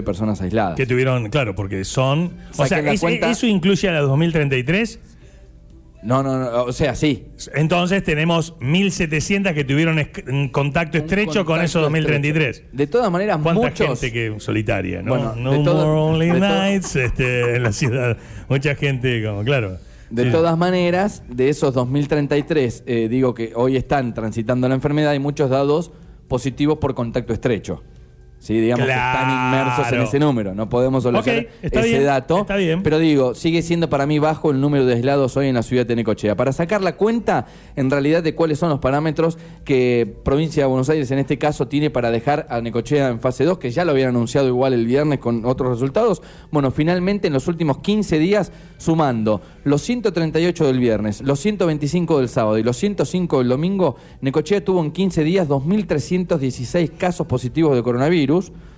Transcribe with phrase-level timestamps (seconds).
[0.00, 0.76] personas aisladas.
[0.76, 2.34] Que tuvieron, claro, porque son.
[2.56, 3.28] O sea, es- cuenta.
[3.28, 5.00] ¿eso incluye a la 2033?
[6.04, 7.26] No, no, no, o sea, sí.
[7.56, 9.98] Entonces tenemos 1.700 que tuvieron
[10.28, 12.48] un contacto Un estrecho con contacto esos 2033.
[12.58, 12.76] estrecho.
[12.76, 14.00] De todas maneras, ¿Cuánta muchos.
[14.00, 15.10] gente que solitaria, no?
[15.16, 18.16] Bueno, no de todo- more only nights este, en la ciudad.
[18.48, 19.76] Mucha gente, como, claro.
[20.08, 20.30] De Sí.
[20.30, 25.50] todas maneras, de esos 2033, eh, digo que hoy están transitando la enfermedad, hay muchos
[25.50, 25.90] dados
[26.28, 27.82] positivos por contacto estrecho.
[28.40, 30.54] Sí, digamos que están inmersos en ese número.
[30.54, 32.38] No podemos olvidar ese bien, dato.
[32.40, 32.82] está bien.
[32.82, 35.84] Pero digo, sigue siendo para mí bajo el número de aislados hoy en la ciudad
[35.84, 36.36] de Necochea.
[36.36, 37.44] Para sacar la cuenta,
[37.76, 41.68] en realidad, de cuáles son los parámetros que Provincia de Buenos Aires, en este caso,
[41.68, 44.86] tiene para dejar a Necochea en fase 2, que ya lo habían anunciado igual el
[44.86, 46.22] viernes con otros resultados.
[46.50, 52.30] Bueno, finalmente en los últimos 15 días, sumando los 138 del viernes, los 125 del
[52.30, 57.82] sábado y los 105 del domingo, Necochea tuvo en 15 días 2.316 casos positivos de
[57.82, 58.29] coronavirus.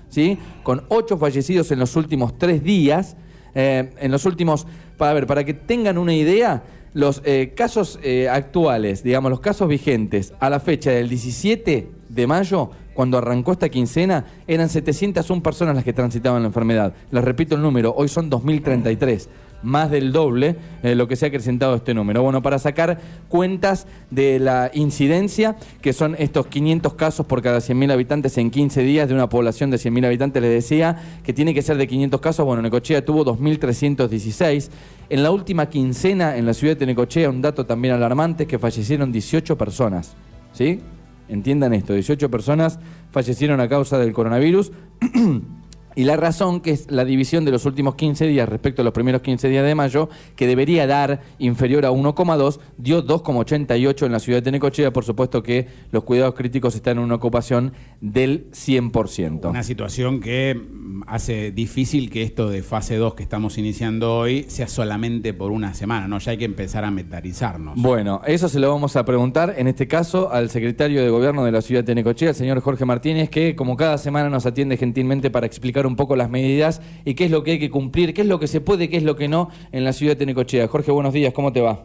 [0.09, 0.39] ¿Sí?
[0.63, 3.17] con ocho fallecidos en los últimos tres días.
[3.55, 4.67] Eh, en los últimos,
[4.97, 6.63] para ver, para que tengan una idea,
[6.95, 12.27] los eh, casos eh, actuales, digamos, los casos vigentes a la fecha del 17 de
[12.27, 16.95] mayo, cuando arrancó esta quincena, eran 701 personas las que transitaban la enfermedad.
[17.11, 19.29] Les repito el número, hoy son 2033
[19.63, 22.23] más del doble eh, lo que se ha acrecentado este número.
[22.23, 27.93] Bueno, para sacar cuentas de la incidencia, que son estos 500 casos por cada 100.000
[27.93, 31.63] habitantes en 15 días de una población de 100.000 habitantes, les decía que tiene que
[31.63, 32.45] ser de 500 casos.
[32.47, 34.71] Bueno, Necochea tuvo 2.316.
[35.09, 38.59] En la última quincena en la ciudad de Necochea, un dato también alarmante, es que
[38.59, 40.15] fallecieron 18 personas.
[40.53, 40.81] ¿Sí?
[41.29, 42.79] Entiendan esto, 18 personas
[43.11, 44.73] fallecieron a causa del coronavirus.
[45.95, 48.95] Y la razón, que es la división de los últimos 15 días respecto a los
[48.95, 54.19] primeros 15 días de mayo, que debería dar inferior a 1,2, dio 2,88 en la
[54.19, 54.93] ciudad de Necochea.
[54.93, 59.51] Por supuesto que los cuidados críticos están en una ocupación del 100%.
[59.51, 64.45] Una situación que mm, hace difícil que esto de fase 2 que estamos iniciando hoy
[64.49, 66.19] sea solamente por una semana, ¿no?
[66.19, 67.81] Ya hay que empezar a mentalizarnos.
[67.81, 71.53] Bueno, eso se lo vamos a preguntar, en este caso, al secretario de Gobierno de
[71.53, 75.31] la ciudad de Necochea, el señor Jorge Martínez, que como cada semana nos atiende gentilmente
[75.31, 78.23] para explicar un poco las medidas y qué es lo que hay que cumplir, qué
[78.23, 80.69] es lo que se puede, qué es lo que no en la ciudad de Necochea.
[80.69, 81.85] Jorge, buenos días, ¿cómo te va?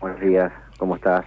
[0.00, 1.24] Buenos días, ¿cómo estás?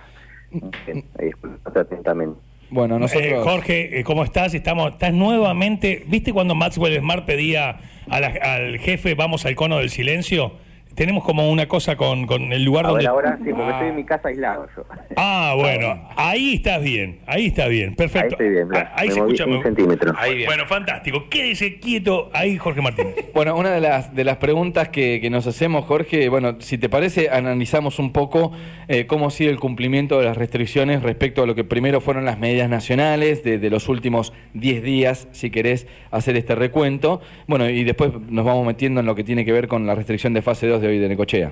[1.18, 2.40] Escuchándote atentamente.
[2.70, 3.26] Bueno, nosotros...
[3.32, 4.54] Eh, Jorge, eh, ¿cómo estás?
[4.54, 6.04] Estamos, estás nuevamente.
[6.08, 10.52] ¿Viste cuando Maxwell Smart pedía a la- al jefe vamos al cono del silencio?
[10.98, 13.04] Tenemos como una cosa con, con el lugar A donde.
[13.04, 13.72] ver, ahora sí, porque Ah.
[13.74, 14.84] estoy en mi casa aislado yo.
[15.16, 18.36] Ah, bueno, ahí estás bien, ahí está bien, perfecto.
[18.40, 19.46] Ahí estoy bien, Ah, ahí me se escucha.
[19.46, 20.14] un muy- centímetro.
[20.48, 21.30] Bueno, fantástico.
[21.30, 23.14] Quédese quieto ahí, Jorge Martínez.
[23.38, 26.90] Bueno, una de las, de las preguntas que, que nos hacemos, Jorge, bueno, si te
[26.90, 28.52] parece, analizamos un poco
[28.88, 32.26] eh, cómo ha sido el cumplimiento de las restricciones respecto a lo que primero fueron
[32.26, 37.22] las medidas nacionales de, de los últimos 10 días, si querés hacer este recuento.
[37.46, 40.34] Bueno, y después nos vamos metiendo en lo que tiene que ver con la restricción
[40.34, 41.52] de fase 2 de hoy de Necochea.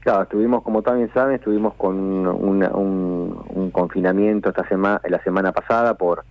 [0.00, 1.96] Claro, estuvimos, como también saben, estuvimos con
[2.26, 6.24] un, confinamiento esta semana, la semana pasada por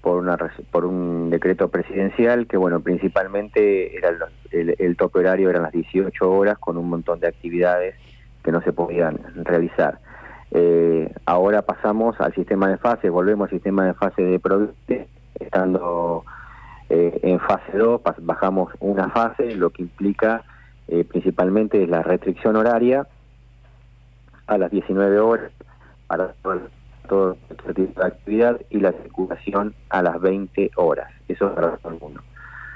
[0.00, 4.10] por un decreto presidencial que, bueno, principalmente era
[4.52, 7.96] el, el tope horario eran las 18 horas con un montón de actividades
[8.44, 9.98] que no se podían realizar.
[10.52, 15.06] Eh, ahora pasamos al sistema de fase, volvemos al sistema de fase de provincia,
[15.40, 16.24] estando
[16.88, 20.44] eh, en fase 2, pas- bajamos una fase, lo que implica
[20.88, 23.06] eh, principalmente es la restricción horaria
[24.46, 25.50] a las 19 horas
[26.06, 26.60] para todo,
[27.08, 31.10] todo este tipo de actividad y la circulación a las 20 horas.
[31.28, 32.22] Eso es para todo el mundo.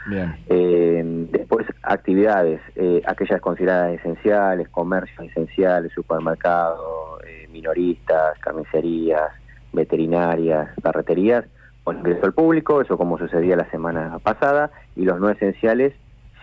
[0.06, 0.34] Bien.
[0.48, 9.30] Eh, después, actividades, eh, aquellas consideradas esenciales, comercios esenciales, supermercados, eh, minoristas, carnicerías,
[9.72, 11.44] veterinarias, ferreterías,
[11.84, 15.94] con ingreso al público, eso como sucedía la semana pasada, y los no esenciales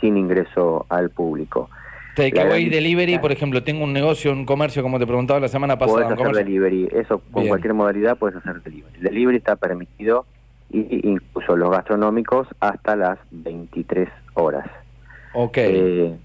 [0.01, 1.69] sin ingreso al público.
[2.15, 5.93] Takeaway delivery, por ejemplo, tengo un negocio, un comercio, como te preguntaba la semana pasada.
[5.97, 7.49] Puedes hacer comercio- delivery, eso con Bien.
[7.49, 8.95] cualquier modalidad puedes hacer delivery.
[8.97, 10.25] El delivery está permitido,
[10.71, 14.65] y, incluso los gastronómicos, hasta las 23 horas.
[15.33, 15.57] Ok.
[15.57, 16.15] Eh,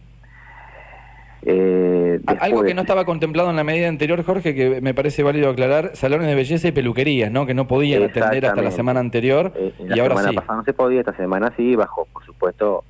[1.44, 5.50] eh, Algo que no estaba contemplado en la medida anterior, Jorge, que me parece válido
[5.50, 7.46] aclarar, salones de belleza y peluquerías, ¿no?
[7.46, 10.36] Que no podían atender hasta la semana anterior Eh, la y ahora semana sí.
[10.36, 12.84] pasada no se podía, esta semana sí, bajo, por supuesto,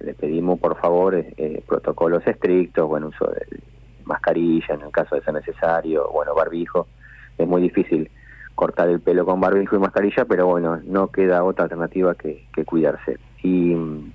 [0.00, 3.60] le pedimos por favor eh, eh, protocolos estrictos, bueno, uso de
[4.04, 6.88] mascarilla en el caso de ser necesario, bueno, barbijo.
[7.38, 8.10] Es muy difícil
[8.54, 13.18] cortar el pelo con barbijo y mascarilla, pero bueno, no queda otra alternativa que, cuidarse.
[13.42, 14.12] Y mm,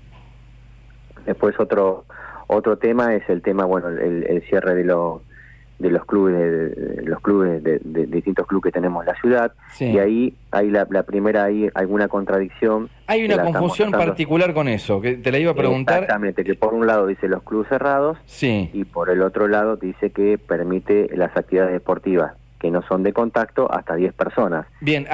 [1.25, 2.05] después otro
[2.47, 5.21] otro tema es el tema, bueno, el cierre de los
[5.79, 9.51] de los clubes de, los clubes de, distintos clubes que tenemos en la ciudad.
[9.79, 15.15] Y ahí hay la, primera hay alguna contradicción hay una confusión particular con eso que
[15.15, 16.03] te la iba a preguntar.
[16.03, 18.69] Exactamente que por un lado dice los clubes cerrados sí.
[18.73, 23.13] y por el otro lado dice que permite las actividades deportivas que no son de
[23.13, 24.65] contacto hasta 10 personas.
[24.81, 25.05] Bien,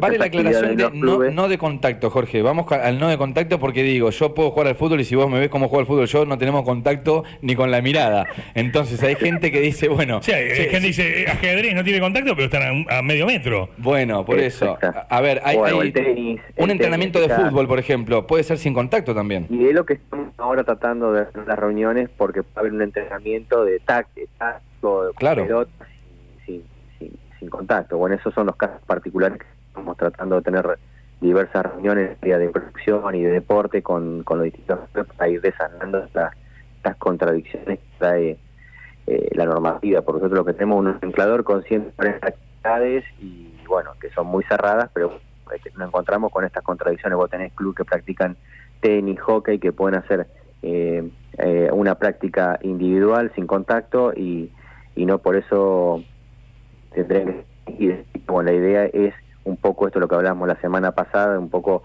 [0.00, 2.42] vale la aclaración de no, de contacto, Jorge.
[2.42, 5.30] Vamos al no de contacto porque digo, yo puedo jugar al fútbol y si vos
[5.30, 8.26] me ves cómo juego al fútbol, yo no tenemos contacto ni con la mirada.
[8.54, 10.20] Entonces hay gente que dice, bueno...
[10.22, 13.68] Sí, hay gente que dice, eh, ajedrez no tiene contacto, pero están a, medio metro.
[13.78, 14.78] Bueno, por eso.
[15.08, 15.56] A, ver, hay,
[16.56, 19.46] un entrenamiento de fútbol, por ejemplo, puede ser sin contacto también.
[19.50, 22.82] Y es lo que estamos ahora tratando de hacer las reuniones porque puede haber un
[22.82, 24.26] entrenamiento de táctico,
[25.16, 25.66] claro
[27.50, 27.98] contacto.
[27.98, 30.78] Bueno, esos son los casos particulares que estamos tratando de tener
[31.20, 34.78] diversas reuniones de producción y de deporte con, los distintos
[35.16, 36.32] para ir desanando estas,
[36.98, 38.38] contradicciones que trae
[39.08, 40.02] eh, la normativa.
[40.02, 44.44] Por nosotros lo que tenemos un anclador con 140 actividades y bueno, que son muy
[44.44, 45.18] cerradas, pero
[45.76, 47.16] nos encontramos con estas contradicciones.
[47.16, 48.36] Vos tenés clubes que practican
[48.80, 50.28] tenis, hockey, que pueden hacer
[50.62, 54.52] eh, eh, una práctica individual sin contacto y
[54.94, 56.04] no por eso
[57.02, 57.44] tendrían
[57.78, 57.90] y
[58.26, 59.14] bueno, la idea es
[59.44, 61.82] un poco esto lo que hablamos la semana pasada, un poco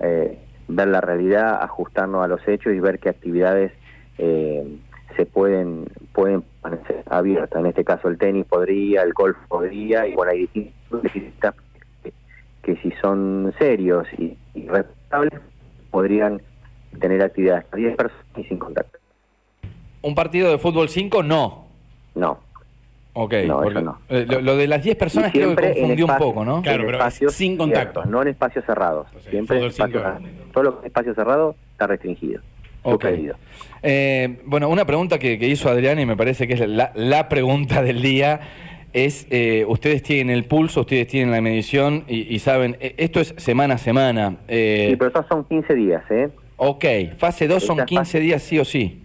[0.00, 0.38] eh,
[0.68, 3.72] ver la realidad, ajustarnos a los hechos y ver qué actividades
[4.18, 4.78] eh,
[5.16, 6.44] se pueden pueden
[6.86, 7.60] ser abiertas.
[7.60, 10.48] En este caso el tenis podría, el golf podría, y bueno, hay
[11.02, 11.54] distintas
[12.02, 12.12] que,
[12.62, 15.40] que si son serios y, y respetables
[15.90, 16.40] podrían
[17.00, 18.98] tener actividades a 10 personas y sin contacto.
[20.02, 21.22] ¿Un partido de fútbol 5?
[21.22, 21.66] No.
[22.14, 22.38] No.
[23.16, 23.62] Ok, no,
[24.08, 26.62] eh, lo, de las 10 personas creo que confundió un poco, ¿no?
[26.62, 28.04] Claro, pero espacios sin contacto.
[28.06, 29.06] no en espacios cerrados.
[29.30, 30.02] siempre espacios,
[30.52, 32.42] todo lo que es espacio cerrado está restringido.
[32.82, 33.06] Ok.
[33.82, 38.02] Eh, bueno, una pregunta que, hizo Adrián y me parece que es la, pregunta del
[38.02, 38.40] día
[38.92, 43.74] es, eh, ustedes tienen el pulso, ustedes tienen la medición y, saben, esto es semana
[43.74, 44.30] a semana.
[44.48, 46.30] sí, pero estos son 15 días, ¿eh?
[46.56, 46.84] Ok,
[47.16, 49.00] fase 2 son 15 días sí o sí.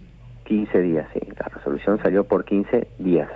[0.46, 1.20] 15 días, sí.
[1.38, 3.28] La resolución salió por 15 días.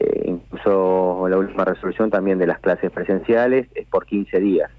[0.00, 4.70] Eh, incluso la última resolución también de las clases presenciales es por 15 días.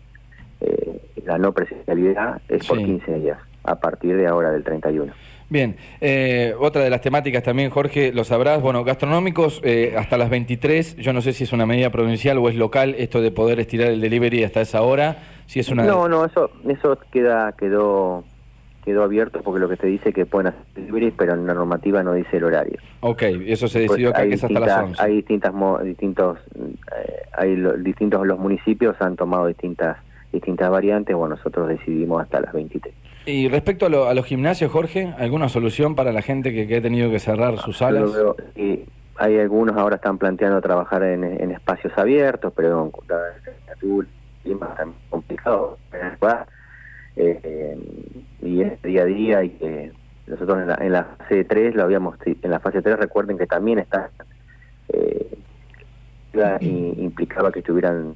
[0.62, 5.14] Eh, la no presencialidad es por 15 días, a partir de ahora del 31.
[5.48, 9.62] Bien, eh, otra de las temáticas también, Jorge, lo sabrás, bueno, gastronómicos
[9.98, 13.22] hasta las 23, yo no sé si es una medida provincial o es local esto
[13.22, 15.84] de poder estirar el delivery hasta esa hora, si es una...
[15.84, 18.24] No, no, eso, eso queda, quedó
[18.84, 22.04] quedó abierto porque lo que te dice que pueden hacer delivery, pero en la normativa
[22.04, 22.80] no dice el horario.
[23.02, 25.02] Ok, eso se decidió acá que es hasta las 11.
[25.02, 29.98] Hay distintas, distintos, eh, hay distintos, los municipios han tomado distintas
[30.32, 32.94] distintas variantes, bueno, nosotros decidimos hasta las 23.
[33.26, 37.20] Y respecto a, los gimnasios, Jorge, ¿alguna solución para la gente que, ha tenido que
[37.20, 38.12] cerrar sus salas?
[39.18, 43.18] hay algunos ahora están planteando trabajar en, espacios abiertos, pero con la
[45.10, 45.78] complicado.
[47.16, 47.78] Eh,
[48.42, 49.92] y es día a día y que
[50.28, 53.48] nosotros en la, en la fase 3 lo habíamos en la fase 3 recuerden que
[53.48, 54.10] también está
[54.94, 55.38] eh,
[56.62, 58.16] implicaba que estuvieran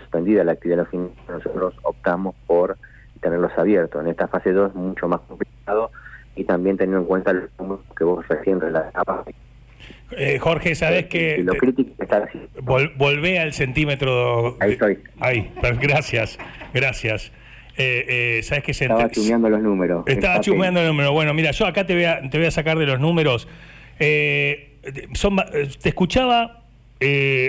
[0.00, 0.86] suspendida la actividad
[1.28, 2.76] nosotros optamos por
[3.20, 5.92] tenerlos abiertos en esta fase 2 es mucho más complicado
[6.34, 7.48] y también teniendo en cuenta el
[7.96, 9.26] que vos recién relatabas
[10.12, 11.38] eh, Jorge, sabes que.
[11.42, 12.40] Lo crítico está así.
[12.96, 14.56] volvé al centímetro.
[14.60, 14.98] Ahí estoy.
[15.18, 16.38] Ahí, gracias,
[16.72, 17.32] gracias.
[17.78, 20.04] Eh, eh, ¿sabes qué se Estaba chumeando los números.
[20.06, 21.12] Estaba chumeando los números.
[21.12, 23.48] Bueno, mira, yo acá te voy a, te voy a sacar de los números.
[23.98, 24.78] Eh,
[25.12, 25.36] son,
[25.82, 26.62] te escuchaba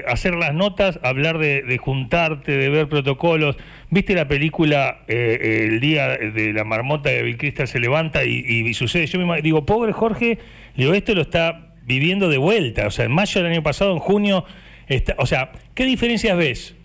[0.08, 3.56] hacer las notas, hablar de, juntarte, de ver protocolos.
[3.90, 9.08] ¿Viste la película El día de la marmota de Bill Crystal se levanta y, sucede?
[9.08, 10.40] Yo me digo, pobre Jorge,
[10.76, 12.88] digo, esto lo está viviendo de vuelta.
[12.88, 14.44] O sea, en mayo del año pasado, en junio,
[14.88, 16.77] está, o sea, ¿qué diferencias ves?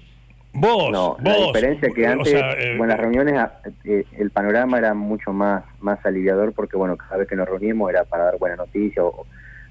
[0.55, 5.33] Vos, no, la diferencia que antes, eh, las reuniones, ah, eh, el panorama era mucho
[5.33, 9.03] más más aliviador porque, bueno, cada vez que nos reunimos era para dar buena noticia
[9.03, 9.27] o,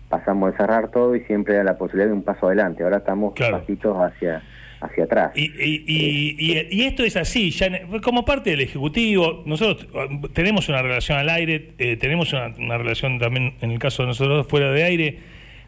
[0.09, 2.83] pasamos a cerrar todo y siempre era la posibilidad de un paso adelante.
[2.83, 4.43] Ahora estamos pasitos hacia
[4.81, 5.31] hacia atrás.
[5.35, 7.69] Y, y, y, esto es así, ya
[8.03, 12.79] como parte del Ejecutivo, nosotros ah, tenemos una relación al aire, eh, tenemos una, una,
[12.79, 15.19] relación también, en el caso de nosotros, fuera de aire.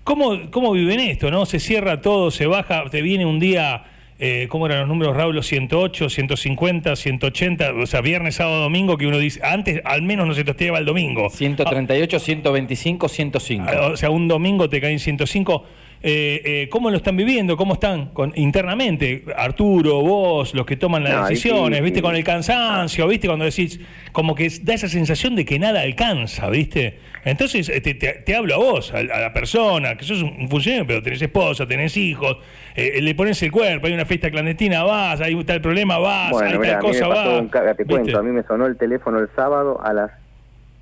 [0.03, 1.29] ¿Cómo, ¿Cómo viven esto?
[1.29, 3.83] no Se cierra todo, se baja, te viene un día
[4.19, 5.41] eh, ¿cómo eran los números, Raúl?
[5.43, 10.33] 108, 150, 180, o sea, viernes, sábado, domingo, que uno dice, antes al menos no
[10.33, 11.29] se testeaba el domingo.
[11.29, 13.71] 138, 125, 105.
[13.91, 15.65] O sea, un domingo te caen 105.
[16.05, 17.55] Eh, eh, ¿cómo lo están viviendo?
[17.55, 19.23] ¿Cómo están con, internamente?
[19.37, 21.81] Arturo, vos, los que toman las No, decisiones.
[21.81, 22.01] ¿viste?
[22.01, 23.27] Con el cansancio, ¿viste?
[23.27, 23.79] Cuando decís,
[24.11, 26.99] como que da esa sensación de que nada alcanza, ¿viste?
[27.23, 30.35] Entonces eh, te, te- te hablo a vos, a, a la persona, que sos un,
[30.41, 32.37] un funcionario, pero tenés esposa, tenés hijos,
[32.75, 36.33] eh, le pones el cuerpo, hay una fiesta clandestina, vas, hay tal problema, vas, hay
[36.33, 37.41] Bueno, tal mira, me cosa, vas.
[37.41, 37.85] un te ¿viste?
[37.85, 40.11] cuento, a mí me sonó el teléfono el sábado a las,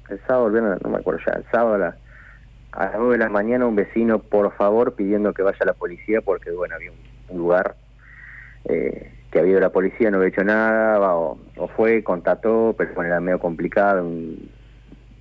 [0.10, 1.96] el sábado, el viernes, no me acuerdo ya, el sábado a las,
[2.72, 6.22] a las 9 de la mañana un vecino, por favor, pidiendo que vaya la policía
[6.22, 7.00] porque, bueno, había un,
[7.30, 7.78] un lugar
[8.66, 11.40] eh, que había la policía, no había hecho nada, o,
[11.76, 14.52] fue, contató, pero bueno, era medio complicado, un,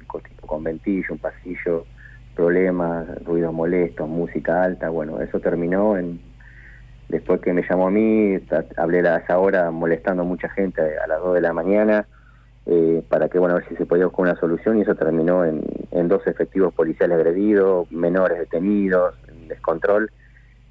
[0.06, 1.88] con- con ventillo, un pasillo,
[2.34, 5.96] problemas, ruidos molestos, música alta, bueno, eso terminó
[7.08, 8.38] después que me llamó a mí,
[8.76, 12.08] hablé a esa hora molestando a mucha gente a las 2 de la mañana
[12.72, 15.44] eh, para que, bueno, a ver si se podía buscar una solución y eso terminó
[15.44, 15.60] en,
[15.90, 20.08] en dos efectivos policiales agredidos, menores detenidos, en descontrol,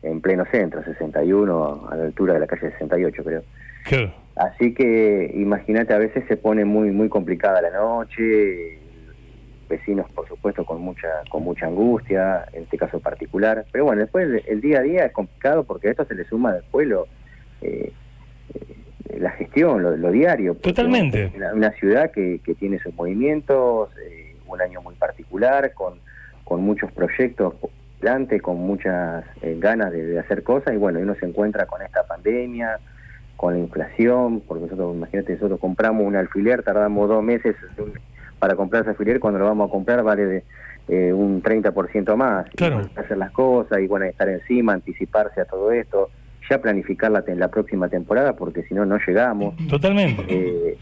[0.02, 3.44] en pleno centro, 61, a la altura de la calle 68 creo.
[3.84, 4.14] Claro.
[4.38, 8.80] Así que imagínate, a veces se pone muy muy complicada la noche,
[9.68, 14.26] vecinos por supuesto con mucha con mucha angustia, en este caso particular, pero bueno, después
[14.26, 17.08] el, el día a día es complicado porque a esto se le suma después lo,
[17.62, 17.92] eh,
[18.54, 18.76] eh,
[19.18, 20.56] la gestión, lo, lo diario.
[20.56, 21.32] Totalmente.
[21.36, 25.96] Una, una ciudad que, que tiene sus movimientos, eh, un año muy particular, con,
[26.44, 27.56] con muchos proyectos
[28.02, 31.82] delante, con muchas eh, ganas de, de hacer cosas y bueno, uno se encuentra con
[31.82, 32.80] esta pandemia,
[33.36, 37.56] con la inflación, porque nosotros, imagínate, nosotros compramos un alfiler, tardamos dos meses
[38.38, 40.44] para comprar ese alfiler, cuando lo vamos a comprar vale de,
[40.90, 42.50] eh, un 30% más.
[42.56, 42.82] Claro.
[42.96, 46.10] hacer las cosas y bueno, estar encima, anticiparse a todo esto,
[46.50, 49.56] ya planificar la, la próxima temporada, porque si no, no llegamos.
[49.68, 50.24] Totalmente.
[50.28, 50.78] Eh,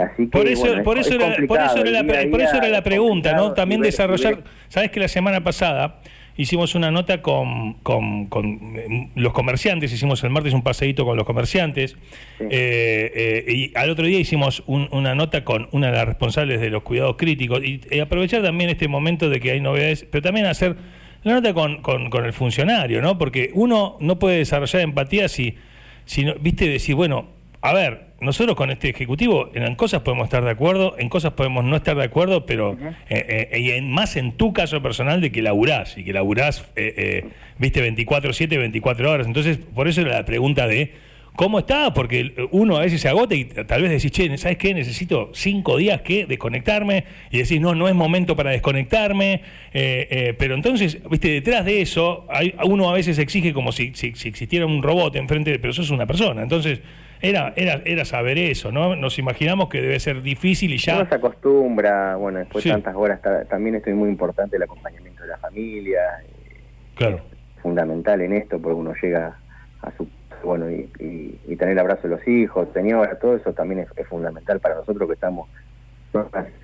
[0.00, 2.40] así que, Por eso, bueno, por, eso es era, por, eso era la, día por
[2.40, 3.52] eso era la pregunta, ¿no?
[3.52, 4.44] También desarrollar.
[4.68, 6.00] Sabes que la semana pasada
[6.36, 11.16] hicimos una nota con, con- con, eh, los comerciantes, hicimos el martes un paseíto con
[11.16, 11.96] los comerciantes,
[12.38, 12.44] Sí.
[12.50, 16.60] eh, eh, y al otro día hicimos un- una nota con una de las responsables
[16.60, 20.46] de los cuidados críticos, y, aprovechar también este momento de que hay novedades, pero también
[20.46, 20.76] hacer
[21.22, 23.18] la nota con, con- con el funcionario, ¿no?
[23.18, 25.56] Porque uno no puede desarrollar empatía si,
[26.04, 27.28] si no- viste, decir, bueno,
[27.62, 31.64] a ver, nosotros con este ejecutivo en cosas podemos estar de acuerdo, en cosas podemos
[31.64, 32.76] no estar de acuerdo, pero
[33.08, 36.60] eh, eh, y en, más en tu caso personal de que laburás y que laburás,
[36.76, 39.26] eh, eh, viste, 24/7, 24 horas.
[39.26, 40.92] Entonces, por eso era la pregunta de
[41.36, 44.74] cómo está, porque uno a veces se agota y tal vez decís, che, ¿sabes qué?
[44.74, 49.34] Necesito cinco días que desconectarme y decís, no, no es momento para desconectarme,
[49.72, 53.94] eh, eh, pero entonces, viste, detrás de eso, hay, uno a veces exige como si,
[53.94, 56.42] si, si existiera un robot enfrente, pero sos una persona.
[56.42, 56.80] Entonces,
[57.22, 58.96] era, era, era saber eso, ¿no?
[58.96, 60.96] Nos imaginamos que debe ser difícil y ya...
[60.96, 62.68] Uno se acostumbra, bueno, después Sí.
[62.70, 66.56] de tantas horas, ta- también es muy importante el acompañamiento de la familia, eh,
[66.94, 67.20] Claro.
[67.62, 69.36] fundamental en esto, porque uno llega
[69.82, 70.08] a su,
[70.44, 73.88] bueno, y, y- y tener el abrazo de los hijos, señora, todo eso también es,
[73.96, 75.48] es fundamental para nosotros que estamos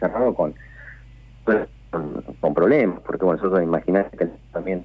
[0.01, 0.55] cerrados con,
[1.91, 4.85] con, con problemas, porque bueno, nosotros imaginamos que también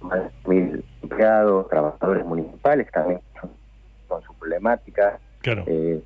[0.00, 3.20] más de mil empleados, trabajadores municipales también
[4.08, 5.64] con su problemática, Claro.
[5.66, 6.00] eh,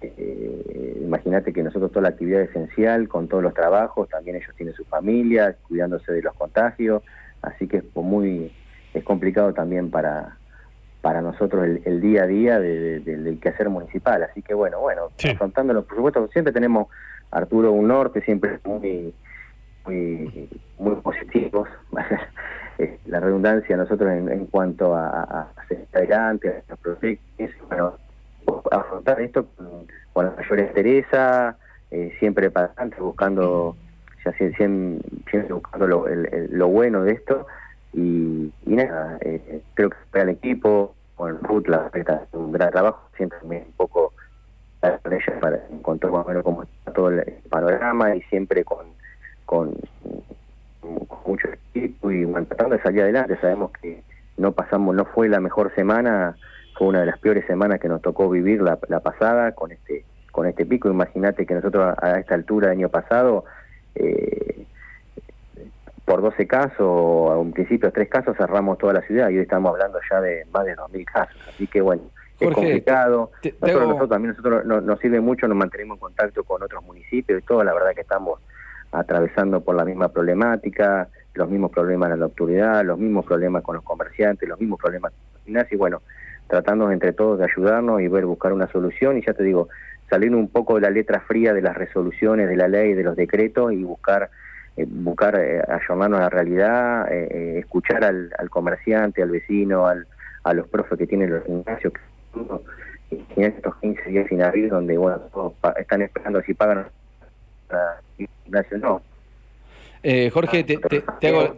[0.00, 4.74] eh, Imagínate que nosotros toda la actividad esencial, con todos los trabajos, también ellos tienen
[4.74, 7.02] su familia, cuidándose de los contagios,
[7.42, 8.50] así que es muy
[8.94, 10.39] es complicado también para
[11.00, 14.54] para nosotros el, el día a día de- de- de- del quehacer municipal, así que
[14.54, 15.30] bueno, bueno, Sí.
[15.30, 16.88] afrontándolo, por supuesto, siempre tenemos
[17.30, 19.14] Arturo un norte, siempre muy
[19.86, 21.68] muy muy positivos,
[22.78, 27.98] Eh, la redundancia nosotros en, en cuanto a, a, seguir adelante, a proyectos, bueno,
[28.70, 31.58] afrontar esto con, con la mayor entereza,
[31.90, 33.76] eh, siempre para adelante, buscando,
[34.24, 34.98] ya sie- siem-
[35.30, 37.46] siempre, buscando lo, el- el- lo bueno de esto.
[37.92, 43.08] Y, nada, eh, creo que para el equipo, con Ruth, la está un gran trabajo,
[43.16, 44.12] siempre me un poco
[45.02, 48.86] con ella para encontrar más o menos cómo está todo el panorama y siempre con,
[49.44, 49.74] con,
[50.80, 53.36] con mucho equipo y bueno, tratando de salir adelante.
[53.40, 54.02] Sabemos que
[54.38, 56.36] no pasamos, no fue la mejor semana,
[56.78, 60.04] fue una de las peores semanas que nos tocó vivir la, la pasada con este
[60.32, 60.88] con este pico.
[60.88, 63.44] Imagínate que nosotros a, a esta altura del año pasado,
[63.96, 64.59] eh,
[66.10, 69.70] por 12 casos, a un principio tres casos, cerramos toda la ciudad y hoy estamos
[69.70, 71.40] hablando ya de más de 2.000 casos.
[71.48, 72.02] Así que bueno,
[72.40, 73.30] es complicado.
[73.40, 76.42] te- te nosotros, hago- nosotros también nosotros no- nos sirve mucho, nos mantenemos en contacto
[76.42, 77.62] con otros municipios y todo.
[77.62, 78.40] La verdad que estamos
[78.90, 83.76] atravesando por la misma problemática, los mismos problemas en la autoridad, los mismos problemas con
[83.76, 86.02] los comerciantes, los mismos problemas con los y bueno,
[86.48, 89.68] tratando entre todos de ayudarnos y ver, buscar una solución, y ya te digo,
[90.08, 93.14] salir un poco de la letra fría de las resoluciones, de la ley, de los
[93.14, 94.28] decretos, y buscar
[94.88, 100.06] buscar eh, ayornarnos a la realidad, escuchar al, comerciante, al vecino, al,
[100.44, 101.92] a los profes que tienen los gimnasios,
[103.10, 105.22] que estos 15 días sin abrir, donde bueno,
[105.76, 106.86] están esperando si pagan
[108.44, 109.09] gimnasio no
[110.02, 110.78] eh, Jorge, te,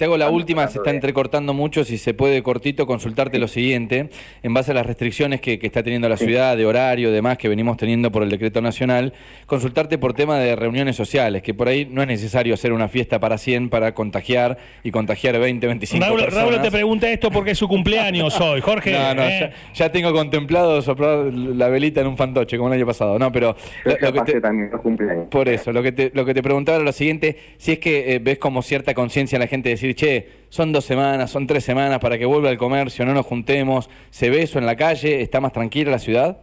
[0.04, 4.10] hago, la última, se está entrecortando mucho, si se puede cortito consultarte lo siguiente,
[4.42, 7.76] en base a las restricciones que, está teniendo la ciudad, de horario, demás, que venimos
[7.76, 9.12] teniendo por el decreto nacional,
[9.46, 13.20] consultarte por tema de reuniones sociales, que por ahí no es necesario hacer una fiesta
[13.20, 16.50] para 100 para contagiar y contagiar 20, 25 Raúl, personas.
[16.50, 18.92] Raúl te pregunta esto porque es su cumpleaños hoy, Jorge.
[18.92, 19.52] No, no, ¿eh?
[19.72, 23.54] ya, tengo contemplado soplar la velita en un fantoche, como el año pasado, no, pero...
[23.84, 24.70] Lo, que te, también,
[25.30, 28.14] por eso, lo que te, lo que te preguntaba era lo siguiente, si es que
[28.14, 31.64] eh, ves como cierta conciencia en la gente decir, che, son dos semanas, son tres
[31.64, 35.20] semanas para que vuelva el comercio, no nos juntemos, ¿se ve eso en la calle?
[35.20, 36.38] ¿Está más tranquila la ciudad?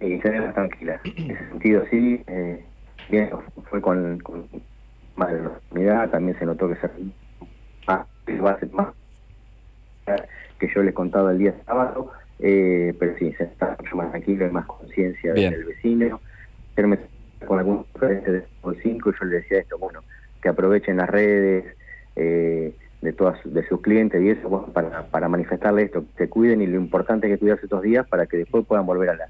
[0.00, 1.00] Sí, se ve más tranquila.
[1.04, 2.22] En ese sentido, sí.
[2.26, 2.64] Eh,
[3.10, 3.30] bien,
[3.68, 4.22] fue con,
[5.16, 6.88] más de la unidad, también se notó que se
[7.86, 8.06] más,
[8.72, 8.94] más
[10.58, 14.46] que yo les contaba el día sábado, eh, pero sí, se está mucho más tranquilo,
[14.46, 16.20] hay más conciencia del vecino.
[17.46, 18.44] Con algún referente de
[18.82, 20.00] 5 yo le decía esto, bueno,
[20.44, 21.64] que aprovechen las redes
[22.16, 26.60] eh, de todas de sus clientes y eso para, para manifestarle esto, que se cuiden
[26.60, 29.28] y lo importante es que cuidarse estos días para que después puedan volver a la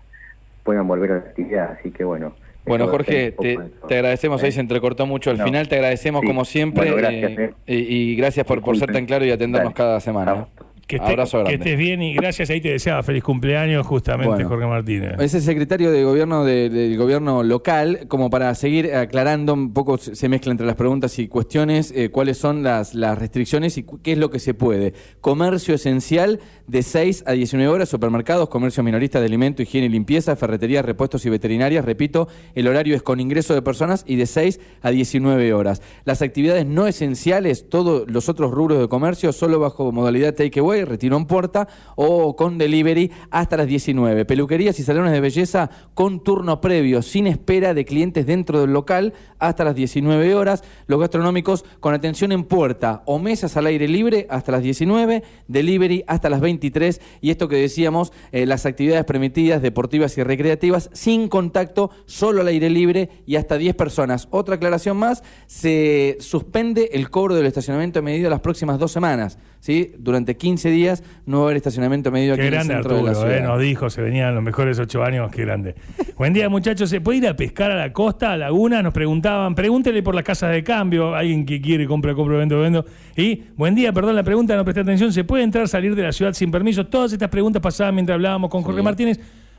[0.65, 2.35] puedan volver a la actividad, así que bueno.
[2.67, 3.59] Bueno, Jorge, te,
[3.95, 7.77] agradecemos, ahí se entrecortó mucho al final, te agradecemos como siempre eh, eh.
[7.77, 10.49] y, gracias por, por ser tan claro y atendernos cada semana.
[10.87, 12.51] Que, estés bien y gracias.
[12.51, 15.15] Ahí te deseaba feliz cumpleaños justamente Jorge Martínez.
[15.19, 20.29] Es el secretario de gobierno del gobierno local, como para seguir aclarando un poco, se
[20.29, 24.19] mezcla entre las preguntas y cuestiones, eh, cuáles son las, las restricciones y qué es
[24.19, 24.93] lo que se puede.
[25.21, 30.37] Comercio esencial de 6 a 19 horas, supermercados, comercio minorista de alimento, higiene y limpieza,
[30.37, 31.85] ferreterías, repuestos y veterinarias.
[31.85, 35.83] Repito, el horario es con ingreso de personas y de 6 a 19 horas.
[36.05, 41.17] Las actividades no esenciales, todos los otros rubros de comercio, solo bajo modalidad takeaway retiro
[41.17, 44.25] en puerta o con delivery hasta las 19.
[44.25, 49.13] Peluquerías y salones de belleza con turno previo, sin espera de clientes dentro del local
[49.39, 50.65] hasta las 19 horas.
[50.87, 56.05] Los gastronómicos con atención en puerta o mesas al aire libre hasta las 19, delivery
[56.07, 61.29] hasta las 23 y esto que decíamos, eh, las actividades permitidas deportivas y recreativas sin
[61.29, 64.29] contacto, solo al aire libre y hasta 10 personas.
[64.31, 69.39] Otra aclaración más, se suspende el cobro del estacionamiento medido las próximas dos semanas.
[69.65, 69.93] ¿Sí?
[69.99, 73.15] Durante 15 días no va a haber estacionamiento medio aquí en el centro de la
[73.15, 73.39] ciudad.
[73.39, 75.75] Eh, nos dijo, se venían los mejores ocho años, qué grande.
[76.19, 76.91] Buen día, muchachos.
[76.91, 78.83] ¿Se puede ir a pescar a la costa, a Laguna?
[78.83, 82.85] Nos preguntaban, pregúntele por las casas de cambio, alguien que quiere, compra, compra, vendo, vendo.
[83.17, 85.15] Y, buen día, perdón la pregunta, no presté atención.
[85.15, 86.87] ¿Se puede entrar, salir de la ciudad sin permiso?
[86.87, 89.19] Todas estas preguntas pasaban mientras hablábamos con Jorge Martínez.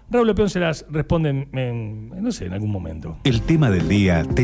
[0.10, 3.18] Raúl Lepeón se las responde en, no sé, en algún momento.
[3.24, 4.44] El tema del día te